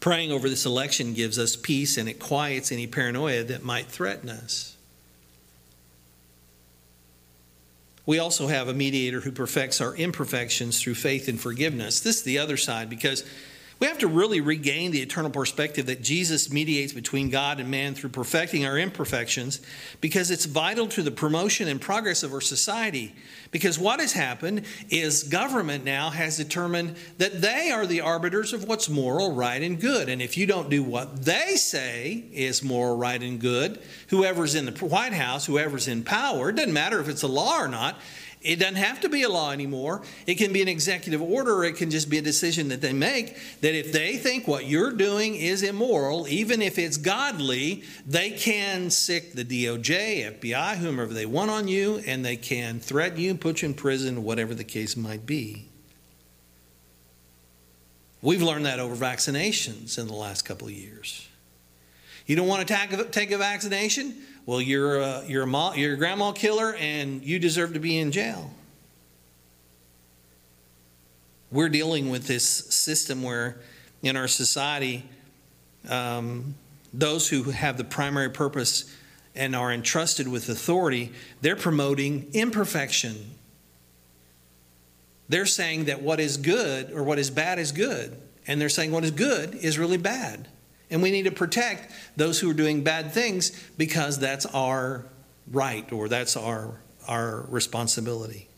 [0.00, 4.28] Praying over this election gives us peace and it quiets any paranoia that might threaten
[4.28, 4.76] us.
[8.04, 12.00] We also have a mediator who perfects our imperfections through faith and forgiveness.
[12.00, 13.24] This is the other side because
[13.82, 17.96] we have to really regain the eternal perspective that Jesus mediates between God and man
[17.96, 19.60] through perfecting our imperfections
[20.00, 23.12] because it's vital to the promotion and progress of our society.
[23.50, 28.68] Because what has happened is government now has determined that they are the arbiters of
[28.68, 30.08] what's moral, right, and good.
[30.08, 34.64] And if you don't do what they say is moral, right, and good, whoever's in
[34.64, 37.98] the White House, whoever's in power, it doesn't matter if it's a law or not,
[38.42, 40.02] It doesn't have to be a law anymore.
[40.26, 42.92] It can be an executive order, or it can just be a decision that they
[42.92, 48.30] make that if they think what you're doing is immoral, even if it's godly, they
[48.30, 53.34] can sick the DOJ, FBI, whomever they want on you, and they can threaten you,
[53.34, 55.68] put you in prison, whatever the case might be.
[58.22, 61.28] We've learned that over vaccinations in the last couple of years.
[62.26, 64.16] You don't want to take a vaccination?
[64.46, 68.10] Well, you're a, you're, a you're a grandma killer and you deserve to be in
[68.10, 68.50] jail.
[71.50, 73.58] We're dealing with this system where
[74.02, 75.04] in our society,
[75.88, 76.54] um,
[76.92, 78.92] those who have the primary purpose
[79.34, 83.34] and are entrusted with authority, they're promoting imperfection.
[85.28, 88.90] They're saying that what is good or what is bad is good, and they're saying
[88.90, 90.48] what is good is really bad.
[90.92, 95.06] And we need to protect those who are doing bad things because that's our
[95.50, 98.48] right or that's our, our responsibility.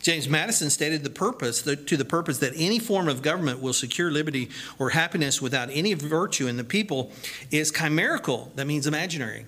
[0.00, 4.08] James Madison stated the purpose to the purpose that any form of government will secure
[4.10, 4.48] liberty
[4.78, 7.10] or happiness without any virtue in the people
[7.50, 8.52] is chimerical.
[8.54, 9.46] That means imaginary.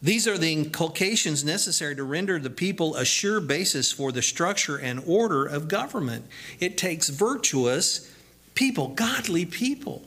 [0.00, 4.76] These are the inculcations necessary to render the people a sure basis for the structure
[4.76, 6.26] and order of government.
[6.60, 8.10] It takes virtuous
[8.56, 10.02] people, godly people.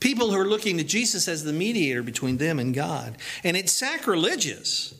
[0.00, 3.16] People who are looking to Jesus as the mediator between them and God.
[3.44, 4.94] And it's sacrilegious.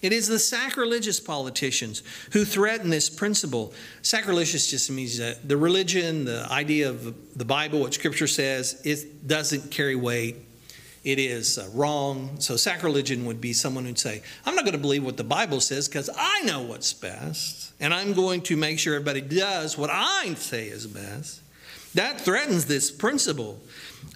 [0.00, 2.02] It is the sacrilegious politicians
[2.32, 3.72] who threaten this principle.
[4.02, 9.26] Sacrilegious just means that the religion, the idea of the Bible, what Scripture says, it
[9.26, 10.36] doesn't carry weight.
[11.04, 12.38] It is uh, wrong.
[12.38, 15.60] So, sacrilegion would be someone who'd say, I'm not going to believe what the Bible
[15.60, 17.72] says because I know what's best.
[17.80, 21.41] And I'm going to make sure everybody does what I say is best.
[21.94, 23.60] That threatens this principle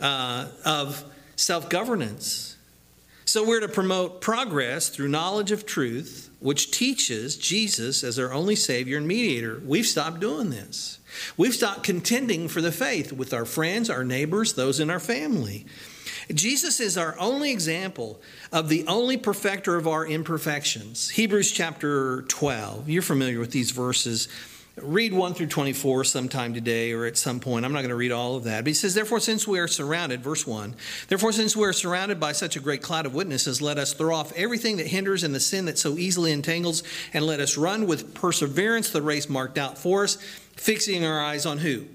[0.00, 1.04] uh, of
[1.36, 2.56] self governance.
[3.24, 8.54] So we're to promote progress through knowledge of truth, which teaches Jesus as our only
[8.54, 9.60] Savior and mediator.
[9.64, 11.00] We've stopped doing this.
[11.36, 15.66] We've stopped contending for the faith with our friends, our neighbors, those in our family.
[16.32, 18.20] Jesus is our only example
[18.52, 21.10] of the only perfecter of our imperfections.
[21.10, 22.88] Hebrews chapter 12.
[22.88, 24.28] You're familiar with these verses.
[24.82, 27.64] Read 1 through 24 sometime today or at some point.
[27.64, 28.60] I'm not going to read all of that.
[28.62, 30.74] But he says, Therefore, since we are surrounded, verse 1,
[31.08, 34.14] therefore, since we are surrounded by such a great cloud of witnesses, let us throw
[34.14, 36.82] off everything that hinders and the sin that so easily entangles,
[37.14, 40.16] and let us run with perseverance the race marked out for us,
[40.56, 41.86] fixing our eyes on who?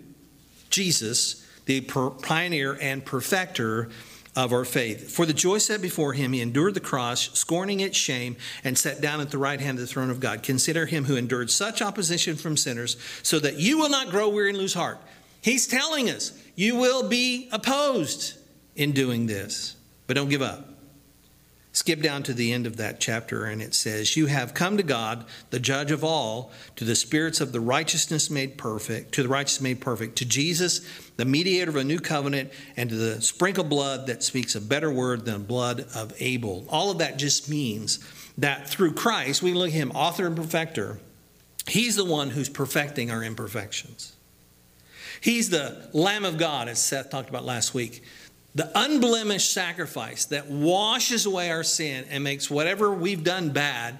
[0.71, 3.89] Jesus, the pioneer and perfecter
[4.35, 5.11] of our faith.
[5.11, 9.01] For the joy set before him, he endured the cross, scorning its shame, and sat
[9.01, 10.41] down at the right hand of the throne of God.
[10.41, 14.49] Consider him who endured such opposition from sinners, so that you will not grow weary
[14.49, 14.99] and lose heart.
[15.41, 18.37] He's telling us you will be opposed
[18.75, 19.75] in doing this,
[20.07, 20.70] but don't give up.
[21.73, 24.83] Skip down to the end of that chapter, and it says, You have come to
[24.83, 29.29] God, the judge of all, to the spirits of the righteousness made perfect, to the
[29.29, 30.81] righteous made perfect, to Jesus,
[31.15, 34.91] the mediator of a new covenant, and to the sprinkled blood that speaks a better
[34.91, 36.65] word than blood of Abel.
[36.67, 37.99] All of that just means
[38.37, 40.99] that through Christ, we look at him, author and perfecter.
[41.67, 44.13] He's the one who's perfecting our imperfections.
[45.21, 48.03] He's the Lamb of God, as Seth talked about last week,
[48.53, 53.99] the unblemished sacrifice that washes away our sin and makes whatever we've done bad,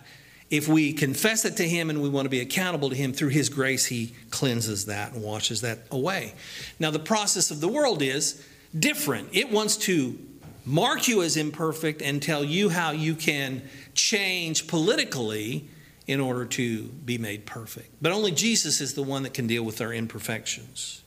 [0.50, 3.30] if we confess it to Him and we want to be accountable to Him through
[3.30, 6.34] His grace, He cleanses that and washes that away.
[6.80, 8.46] Now, the process of the world is
[8.78, 9.30] different.
[9.32, 10.20] It wants to
[10.66, 13.62] mark you as imperfect and tell you how you can
[13.94, 15.70] change politically
[16.08, 17.90] in order to be made perfect.
[18.02, 21.04] But only Jesus is the one that can deal with our imperfections.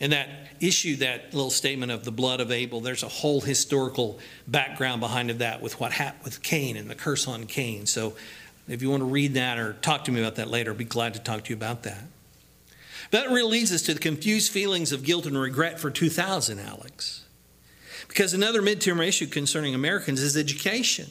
[0.00, 0.28] And that
[0.60, 5.30] issue, that little statement of the blood of Abel, there's a whole historical background behind
[5.30, 7.86] of that with what happened with Cain and the curse on Cain.
[7.86, 8.14] So
[8.68, 10.84] if you want to read that or talk to me about that later, I'd be
[10.84, 12.04] glad to talk to you about that.
[13.10, 17.24] That really leads us to the confused feelings of guilt and regret for 2000, Alex.
[18.08, 21.06] Because another midterm issue concerning Americans is education.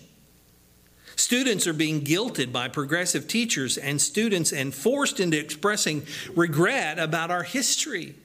[1.15, 6.05] Students are being guilted by progressive teachers and students and forced into expressing
[6.35, 8.15] regret about our history.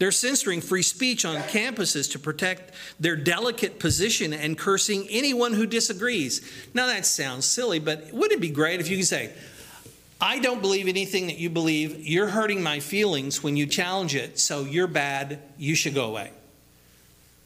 [0.00, 5.66] They're censoring free speech on campuses to protect their delicate position and cursing anyone who
[5.66, 6.40] disagrees.
[6.72, 9.30] Now, that sounds silly, but wouldn't it be great if you could say,
[10.18, 12.06] I don't believe anything that you believe.
[12.06, 15.38] You're hurting my feelings when you challenge it, so you're bad.
[15.58, 16.30] You should go away.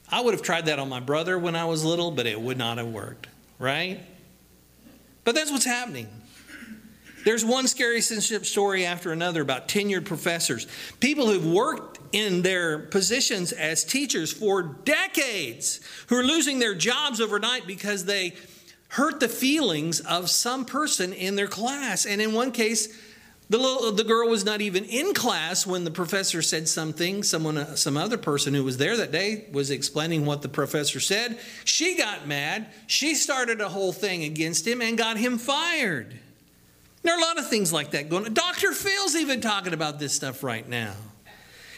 [0.08, 2.56] I would have tried that on my brother when I was little, but it would
[2.56, 3.26] not have worked,
[3.58, 4.00] right?
[5.24, 6.06] But that's what's happening.
[7.24, 10.66] There's one scary censorship story after another about tenured professors,
[11.00, 17.20] people who've worked in their positions as teachers for decades, who are losing their jobs
[17.20, 18.34] overnight because they
[18.88, 22.06] hurt the feelings of some person in their class.
[22.06, 22.96] And in one case,
[23.50, 27.22] the, little, the girl was not even in class when the professor said something.
[27.22, 31.00] Someone, uh, some other person who was there that day was explaining what the professor
[31.00, 31.38] said.
[31.64, 32.68] She got mad.
[32.86, 36.18] She started a whole thing against him and got him fired.
[37.04, 38.34] There are a lot of things like that going on.
[38.34, 38.72] Dr.
[38.72, 40.94] Phil's even talking about this stuff right now.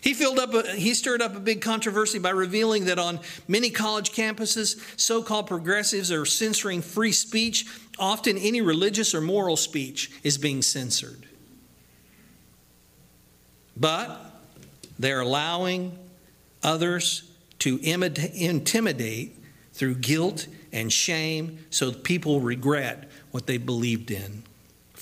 [0.01, 3.19] He, filled up a, he stirred up a big controversy by revealing that on
[3.49, 7.67] many college campuses, so called progressives are censoring free speech.
[7.99, 11.27] Often, any religious or moral speech is being censored.
[13.77, 14.17] But
[14.97, 15.99] they're allowing
[16.63, 17.29] others
[17.61, 24.45] to intimidate through guilt and shame so people regret what they believed in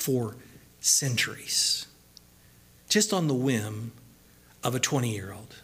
[0.04, 0.36] for
[0.80, 1.86] centuries,
[2.90, 3.90] just on the whim
[4.62, 5.54] of a 20 year old.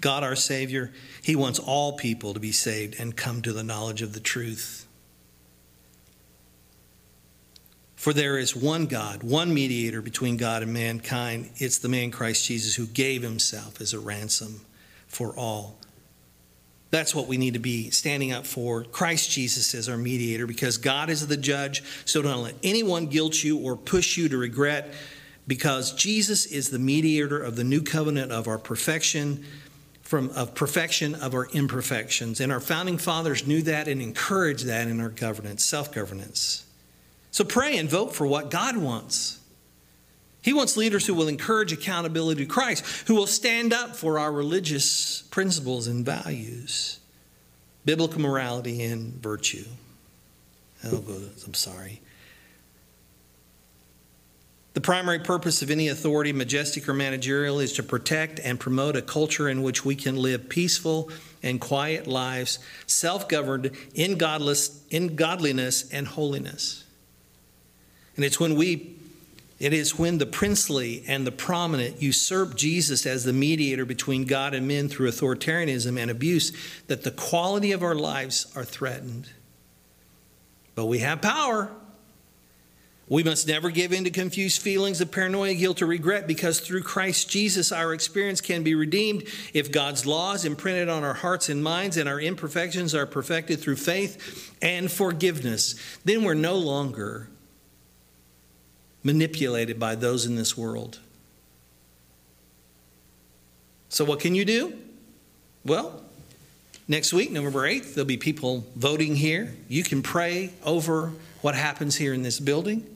[0.00, 0.90] God, our Savior,
[1.22, 4.88] He wants all people to be saved and come to the knowledge of the truth.
[7.94, 11.50] For there is one God, one mediator between God and mankind.
[11.58, 14.62] It's the man Christ Jesus who gave himself as a ransom
[15.06, 15.78] for all.
[16.92, 18.84] That's what we need to be standing up for.
[18.84, 21.82] Christ Jesus as our mediator because God is the judge.
[22.04, 24.92] So don't let anyone guilt you or push you to regret
[25.46, 29.44] because Jesus is the mediator of the new covenant of our perfection
[30.02, 32.40] from of perfection of our imperfections.
[32.40, 36.66] And our founding fathers knew that and encouraged that in our governance, self-governance.
[37.30, 39.40] So pray and vote for what God wants.
[40.42, 44.32] He wants leaders who will encourage accountability to Christ, who will stand up for our
[44.32, 46.98] religious principles and values,
[47.84, 49.64] biblical morality and virtue.
[50.84, 51.04] Oh,
[51.46, 52.02] I'm sorry.
[54.74, 59.02] The primary purpose of any authority, majestic or managerial, is to protect and promote a
[59.02, 61.10] culture in which we can live peaceful
[61.42, 66.84] and quiet lives, self governed in, in godliness and holiness.
[68.16, 68.96] And it's when we
[69.62, 74.54] it is when the princely and the prominent usurp Jesus as the mediator between God
[74.54, 76.52] and men through authoritarianism and abuse
[76.88, 79.30] that the quality of our lives are threatened.
[80.74, 81.70] But we have power.
[83.06, 86.82] We must never give in to confused feelings of paranoia, guilt, or regret because through
[86.82, 91.62] Christ Jesus our experience can be redeemed if God's laws imprinted on our hearts and
[91.62, 95.76] minds and our imperfections are perfected through faith and forgiveness.
[96.04, 97.28] Then we're no longer
[99.02, 100.98] manipulated by those in this world.
[103.88, 104.72] So, what can you do?
[105.64, 106.02] Well,
[106.88, 109.54] next week, November 8th, there'll be people voting here.
[109.68, 112.86] You can pray over what happens here in this building.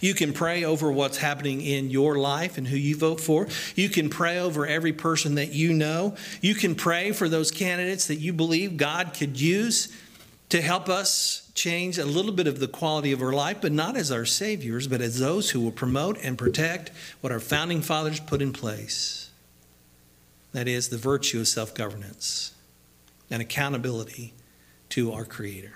[0.00, 3.48] You can pray over what's happening in your life and who you vote for.
[3.74, 6.16] You can pray over every person that you know.
[6.40, 9.88] You can pray for those candidates that you believe God could use
[10.50, 13.96] to help us change a little bit of the quality of our life, but not
[13.96, 16.90] as our saviors, but as those who will promote and protect
[17.20, 19.30] what our founding fathers put in place.
[20.52, 22.52] That is, the virtue of self governance
[23.30, 24.34] and accountability
[24.90, 25.72] to our Creator.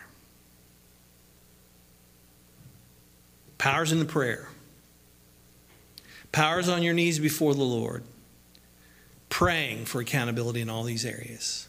[3.59, 4.49] Powers in the prayer.
[6.33, 8.03] Powers on your knees before the Lord.
[9.29, 11.69] Praying for accountability in all these areas.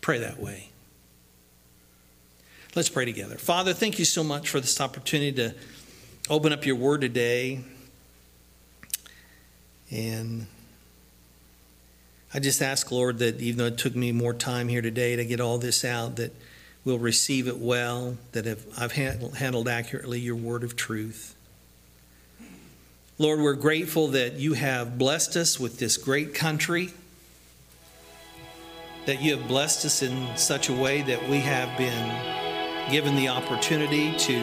[0.00, 0.71] Pray that way.
[2.74, 3.36] Let's pray together.
[3.36, 5.54] Father, thank you so much for this opportunity to
[6.30, 7.60] open up your word today.
[9.90, 10.46] And
[12.32, 15.24] I just ask, Lord, that even though it took me more time here today to
[15.26, 16.34] get all this out, that
[16.82, 18.46] we'll receive it well, that
[18.78, 21.34] I've handled accurately your word of truth.
[23.18, 26.94] Lord, we're grateful that you have blessed us with this great country,
[29.04, 32.41] that you have blessed us in such a way that we have been
[32.90, 34.38] given the opportunity to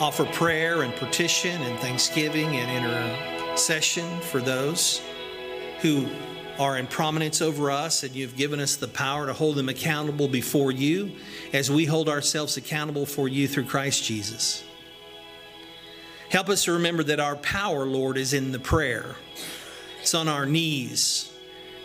[0.00, 2.84] offer prayer and petition and thanksgiving and
[3.50, 5.02] intercession for those
[5.80, 6.06] who
[6.58, 10.28] are in prominence over us, and you've given us the power to hold them accountable
[10.28, 11.12] before you
[11.52, 14.62] as we hold ourselves accountable for you through Christ Jesus.
[16.28, 19.16] Help us to remember that our power, Lord, is in the prayer.
[20.00, 21.32] It's on our knees,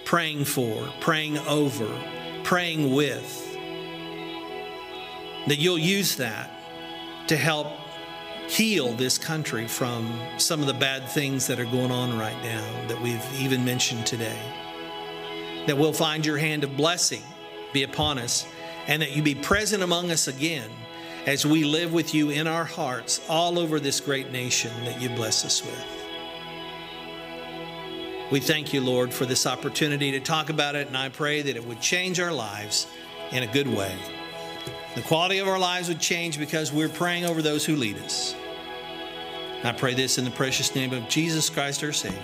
[0.04, 1.88] praying for, praying over,
[2.44, 3.45] praying with.
[5.48, 6.50] That you'll use that
[7.28, 7.68] to help
[8.48, 12.88] heal this country from some of the bad things that are going on right now
[12.88, 14.40] that we've even mentioned today
[15.66, 17.24] that we'll find your hand of blessing
[17.74, 18.46] be upon us
[18.88, 20.70] and that you be present among us again
[21.26, 25.10] as we live with you in our hearts all over this great nation that you
[25.10, 25.86] bless us with.
[28.32, 31.56] We thank you, Lord, for this opportunity to talk about it, and I pray that
[31.56, 32.88] it would change our lives
[33.32, 33.96] in a good way.
[34.96, 38.34] The quality of our lives would change because we're praying over those who lead us.
[39.64, 42.20] I pray this in the precious name of Jesus Christ, our Savior.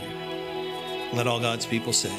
[1.12, 2.12] Let all God's people say,